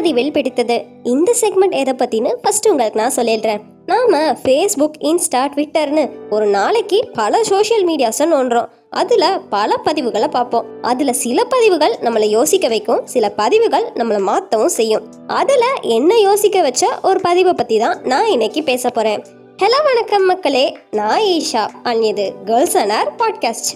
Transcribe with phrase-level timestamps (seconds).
[0.00, 3.60] பதிவில் பிடித்தது இந்த செக்மெண்ட் எதை பற்றினு ஃபஸ்ட்டு உங்களுக்கு நான் சொல்லிடுறேன்.
[3.86, 8.68] நாம ஃபேஸ்புக் இன்ஸ்டா ட்விட்டர்னு ஒரு நாளைக்கு பல சோஷியல் மீடியாஸை நோண்டுறோம்.
[8.90, 10.64] அதில் பல பதிவுகளை பார்ப்போம்.
[10.82, 13.06] அதில் சில பதிவுகள் நம்மளை யோசிக்க வைக்கும்.
[13.06, 15.02] சில பதிவுகள் நம்மளை மாற்றவும் செய்யும்.
[15.26, 19.24] அதில் என்ன யோசிக்க வச்ச ஒரு பதிவை பற்றி தான் நான் இன்னைக்கு பேச போகிறேன்
[19.62, 20.78] ஹலோ வணக்கம் மக்களே.
[20.90, 21.68] நான் ஈஷா.
[21.82, 23.70] அண்ட் இது கேர்ள்ஸ் அண்ட் ஆர் பாட்காஸ்ட்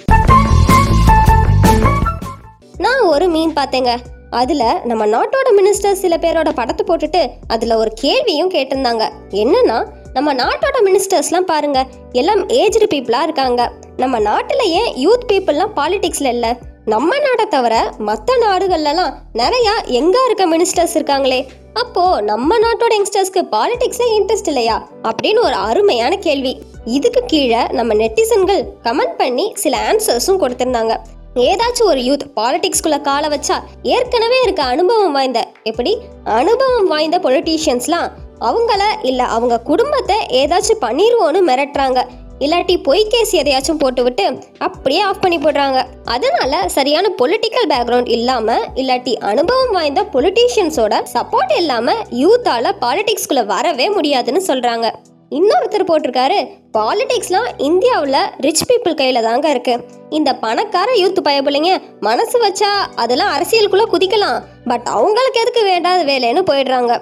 [2.78, 3.96] நான் ஒரு மீன் பார்த்தேங்க
[4.40, 9.04] அதில் நம்ம நாட்டோட மினிஸ்டர் சில பேரோட படத்தை போட்டுட்டு அதில் ஒரு கேள்வியும் கேட்டிருந்தாங்க.
[9.30, 9.78] என்னன்னா
[10.12, 13.72] நம்ம நாட்டோட மினிஸ்டர்ஸ்லாம் பாருங்க எல்லாம் ஏஜ்டு பீப்புளாக இருக்காங்க.
[13.96, 16.52] நம்ம நாட்டில் ஏன் யூத் பீப்புளெலாம் பாலிட்டிக்ஸில் இல்லை?
[16.84, 21.40] நம்ம நாட்டை தவிர மற்ற நாடுகள்லாம் நிறையா எங்கே இருக்க மினிஸ்டர்ஸ் இருக்காங்களே?
[21.74, 24.88] அப்போது நம்ம நாட்டோட யங்ஸ்டர்ஸ்க்கு பாலிட்டிக்ஸில் இன்ட்ரெஸ்ட் இல்லையா?
[25.02, 26.62] அப்படின்னு ஒரு அருமையான கேள்வி.
[26.84, 30.94] இதுக்கு கீழே நம்ம நெட்டிசன்கள் கமெண்ட் பண்ணி சில ஆன்சர்ஸும் கொடுத்துருந்தாங்க.
[31.34, 35.98] ஏதாச்சும் ஒரு யூத் பாலிடிக்ஸ்குள்ள காலை வச்சா ஏற்கனவே இருக்க அனுபவம் வாய்ந்த எப்படி?
[36.24, 38.10] அனுபவம் வாய்ந்த பொலிட்டீஷியன்ஸ்லாம்
[38.40, 42.02] அவங்கள இல்லை அவங்க குடும்பத்தை ஏதாச்சும் பண்ணிருவோன்னு மிரட்டுறாங்க.
[42.38, 45.84] இல்லாட்டி பொய் கேஸ் எதையாச்சும் போட்டுவிட்டு அப்படியே ஆஃப் பண்ணி போடுறாங்க.
[46.04, 54.42] அதனால சரியான பொலிட்டிக்கல் பேக்ரவுண்ட் இல்லாம இல்லாட்டி அனுபவம் வாய்ந்த பொலிட்டீஷியன்ஸோட சப்போர்ட் இல்லாம யூத்தால பாலிடிக்ஸ்குள்ள வரவே முடியாதுன்னு
[54.46, 54.90] சொல்றாங்க.
[55.30, 56.48] இன்னொருத்தர் போட்டிருக்காரு
[56.78, 59.82] பாலிடிக்ஸ்லாம் இந்தியாவில் ரிச் பீப்புள் கையில் தாங்க இருக்குது
[60.18, 61.72] இந்த பணக்கார யூத் பயப்பிள்ளைங்க
[62.08, 62.70] மனசு வச்சா
[63.02, 64.38] அதெல்லாம் அரசியலுக்குள்ள குதிக்கலாம்.
[64.70, 66.94] பட் அவங்களுக்கு எதுக்கு வேண்டாத வேலைன்னு போயிடுறாங்க.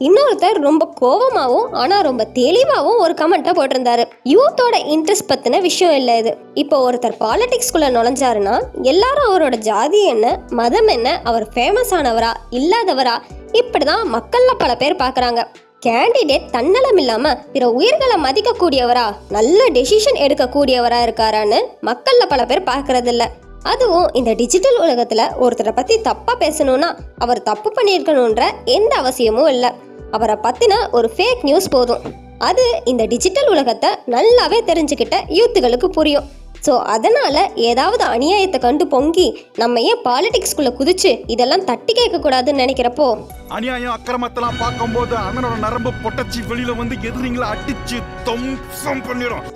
[0.00, 4.04] இன்னொருத்தர் ரொம்ப கோவமாவும் ஆனா ரொம்ப தெளிவாவும் ஒரு கமெண்ட்டை போட்டிருந்தாரு.
[4.34, 6.32] யூத்தோட இன்ட்ரெஸ்ட் பத்தின விஷயம் இல்லை இது.
[6.62, 8.54] இப்போ ஒருத்தர் பாலிடிக்ஸ்குள்ள நுழைஞ்சாருன்னா
[8.92, 10.26] எல்லாரும் அவரோட ஜாதி என்ன
[10.60, 13.16] மதம் என்ன அவர் ஃபேமஸ் ஆனவரா இல்லாதவரா
[13.60, 15.42] இப்படிதான் மக்கள்ல பல பேர் பார்க்குறாங்க
[15.84, 23.30] கேண்டிடேட் தன்னலம் இல்லாம பிற உயிர்களை மதிக்கக்கூடியவரா நல்ல டெசிஷன் எடுக்கக்கூடியவரா இருக்காரான்னு மக்கள்ல பல பேர் பார்க்கறது இல்ல
[23.62, 29.70] அதுவும் இந்த டிஜிட்டல் உலகத்துல ஒருத்தரை பத்தி தப்பா பேசணும்னா அவர் தப்பு பண்ணியிருக்கணுன்ற எந்த அவசியமும் இல்லை.
[30.10, 32.04] அவரை பத்தின ஒரு ஃபேக் நியூஸ் போதும்.
[32.38, 36.28] அது இந்த டிஜிட்டல் உலகத்தை நல்லாவே தெரிஞ்சுக்கிட்ட யூத்துகளுக்கு புரியும்.
[36.66, 39.26] ஸோ அதனால ஏதாவது அநியாயத்தை கண்டு பொங்கி
[39.56, 43.06] நம்ம ஏன் பாலிடிக்ஸ்குள்ள குதிச்சு இதெல்லாம் தட்டி கேட்கக்கூடாதுன்னு நினைக்கிறப்போ?
[43.48, 49.46] அநியாயம் அக்கிரமத்தெல்லாம் பார்க்கும்போது அண்ணனோட நரம்பு பொட்டச்சி வெளியில வந்து எதிரிங்களை அடிச்சு தொம்சம் பண்ணிடும்.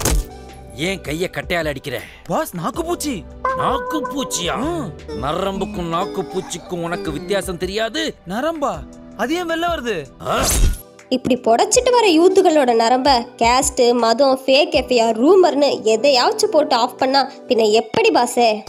[0.76, 2.00] ஏன் கைய கட்டையால அடிக்கிற?
[2.26, 3.25] பாஸ் நாக்கு பூச்சி
[3.56, 4.56] நாக்கு பூச்சியா
[5.21, 8.15] நரம்புக்கும் நாக்கு பூச்சிக்கும் உனக்கு வித்தியாசம் தெரியாது?
[8.28, 8.75] நரம்பா?
[9.16, 9.97] அது ஏன் வெளில வருது?
[10.26, 10.36] ஆ?
[11.10, 17.70] இப்படி புடச்சிட்டு வர யூத்துகளோட நரம்ப கேஸ்ட்டு மதம் ஃபேக் எஃப்ஐஆர் ரூமர்னு எதையாச்சும் போட்டு ஆஃப் பண்ணா பின்ன
[17.70, 18.62] எப்படி பாசே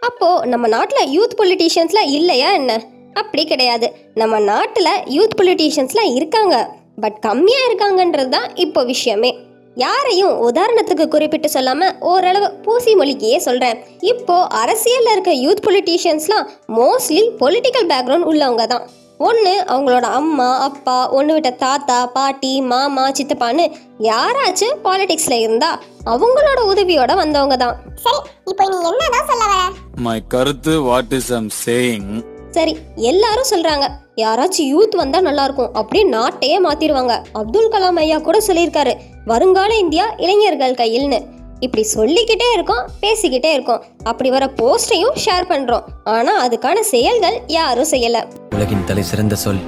[0.00, 2.82] அப்போ நம்ம நாட்டில் யூத் பொலிட்டீஷியன்ஸ்லாம் இல்லையா என்ன?
[3.14, 3.92] அப்படி கிடையாது.
[4.14, 6.70] நம்ம நாட்டில் யூத் பொலிட்டீஷியன்ஸ்லாம் இருக்காங்க.
[7.00, 9.34] பட் கம்மியாக இருக்காங்கன்றது தான் இப்போ விஷயமே.
[9.74, 13.84] யாரையும் உதாரணத்துக்கு குறிப்பிட்டு சொல்லாம ஓரளவு பூசி மொழிக்கையே சொல்றேன்.
[14.00, 18.88] இப்போ அரசியல்ல இருக்க யூத் பொலிட்டீஷியன்ஸ்லாம் மோஸ்ட்லி பொலிட்டிக்கல் பேக்ரவுண்ட் உள்ளவங்க தான்.
[19.26, 23.64] ஒன்று அவங்களோட அம்மா அப்பா ஒன்று விட்ட தாத்தா பாட்டி மாமா சித்தப்பான்னு
[24.08, 25.70] யாராச்சும் பாலிடிக்ஸில் இருந்தா
[26.12, 27.76] அவங்களோட உதவியோட வந்தவங்க தான்.
[28.04, 28.20] சரி
[28.50, 29.62] இப்போ நீ என்னதான் சொல்ல வர?
[30.06, 32.10] My கருத்து வாட் இஸ் ஐம் சேயிங்
[32.56, 32.74] சரி
[33.10, 33.86] எல்லாரும் சொல்றாங்க
[34.24, 37.16] யாராச்சும் யூத் வந்தா நல்லா இருக்கும் அப்படியே நாட்டையே மாத்திடுவாங்க.
[37.40, 38.94] அப்துல் கலாம் ஐயா கூட சொல்லியிருக்காரு
[39.32, 41.18] வருங்கால இந்தியா இளைஞர்கள் கையில்னு.
[41.60, 43.84] இப்படி சொல்லிக்கிட்டே இருக்கோம் பேசிக்கிட்டே இருக்கோம்.
[44.04, 45.82] அப்படி வர போஸ்டையும் ஷேர் பண்றோம்.
[46.04, 48.32] ஆனா அதுக்கான செயல்கள் யாரும் செய்யல.
[48.54, 49.58] உலகின் தலை சிறந்த சொல்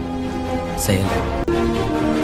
[0.77, 1.11] செயல்.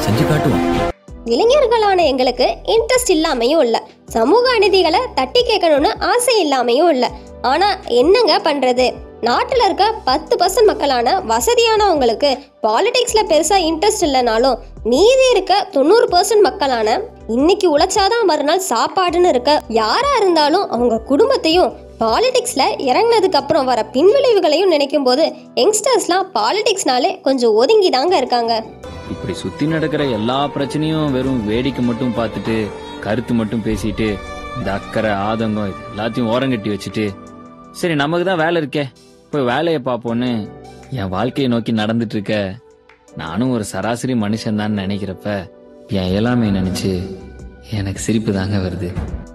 [0.05, 0.79] செஞ்சு காட்டுவோம்.
[1.25, 3.81] இளைஞர்களான எங்களுக்கு இன்ட்ரெஸ்ட் இல்லாமையும் இல்லை.
[4.07, 7.09] சமூக அநீதிகளை தட்டி கேட்கணும்னு ஆசை இல்லாமையும் இல்லை.
[7.43, 8.93] ஆனா என்னங்க பண்றது?
[9.21, 17.01] நாட்டில் இருக்க பத்து பர்சன்ட் மக்களான வசதியானவங்களுக்கு பாலிடிக்ஸ்ல பெருசா இன்ட்ரெஸ்ட் இல்லைனாலும் மீதி இருக்க தொண்ணூறு பர்சன்ட் மக்களான
[17.35, 19.53] இன்னைக்கு உழைச்சாதான் மறுநாள் சாப்பாடுன்னு இருக்க.
[19.77, 25.25] யாரா இருந்தாலும் அவங்க குடும்பத்தையும் பாலிடிக்ஸ்ல இறங்கினதுக்கு அப்புறம் வர பின்விளைவுகளையும் நினைக்கும் போது
[25.57, 28.53] யங்ஸ்டர்ஸ்லாம் பாலிடிக்ஸ்னாலே கொஞ்சம் ஒதுங்கி தாங்க இருக்காங்க.
[29.11, 32.57] இப்படி சுத்தி நடக்கிற எல்லா பிரச்சனையும் வெறும் வேடிக்கை மட்டும் பார்த்துட்டு
[33.01, 34.09] கருத்து மட்டும் பேசிட்டு
[34.59, 37.07] இந்த அக்கறை ஆதங்கம் இது எல்லாத்தையும் ஓரங்கட்டி வச்சுட்டு
[37.73, 38.85] சரி நமக்கு தான் வேலை இருக்கே
[39.31, 40.31] போய் வேலையை பார்ப்போன்னு
[40.91, 42.35] என் வாழ்க்கையை நோக்கி நடந்துட்டு இருக்க.
[43.17, 45.29] நானும் ஒரு சராசரி மனுஷன் தான் நினைக்கிறப்ப
[45.89, 46.99] என் இயலாமை நினைச்சு
[47.71, 48.89] எனக்கு சிரிப்பு தாங்க வருது.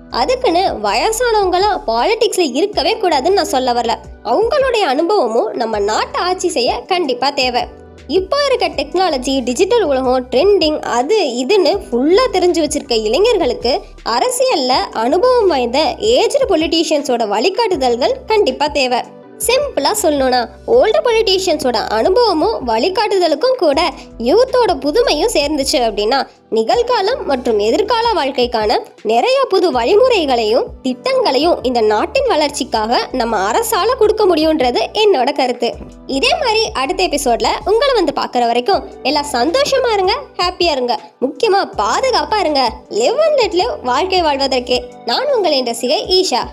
[0.10, 3.96] அதுக்குன்னு வயசானவங்களாம் பாலிடிக்ஸ்ல இருக்கவே கூடாதுன்னு நான் சொல்ல வரல.
[4.24, 7.64] அவங்களுடைய அனுபவமும் நம்ம நாட்டை ஆட்சி செய்ய கண்டிப்பா தேவை.
[8.08, 15.96] இப்போ இருக்க டெக்னாலஜி டிஜிட்டல் உலகம் ட்ரெண்டிங் அது இதுன்னு ஃபுல்லா தெரிஞ்சு வச்சிருக்க இளைஞர்களுக்கு அரசியல்ல அனுபவம் வாய்ந்த
[16.00, 19.02] ஏஜ்டு பொலிட்டீஷியன்ஸோட வழிகாட்டுதல்கள் கண்டிப்பா தேவை.
[19.48, 28.78] சிம்பிளாக சொல்லணும்னா ஓல்டு பொலிட்டீஷியன்ஸோட அனுபவமும் வழிகாட்டுதலுக்கும் கூட யூத்தோட புதுமையும் சேர்ந்துச்சு அப்படின்னா நிகழ்காலம் மற்றும் எதிர்கால வாழ்க்கைக்கான
[29.04, 35.74] நிறைய புது வழிமுறைகளையும் திட்டங்களையும் இந்த நாட்டின் வளர்ச்சிக்காக நம்ம அரசால கொடுக்க முடியுன்றது என்னோட கருத்து.
[36.08, 41.00] இதே மாதிரி அடுத்த எபிசோட்ல உங்களை வந்து பார்க்குற வரைக்கும் எல்லாம் சந்தோஷமா இருங்க ஹாப்பியா இருங்க.
[41.22, 42.74] முக்கியமா பாதுகாப்பா இருங்க.
[42.90, 44.80] லிவ் அண்ட் லெட் லிவ் வாழ்க்கை வாழ்வதற்கே.
[45.06, 46.44] நான் உங்களின் ரசிகை ஈஷா.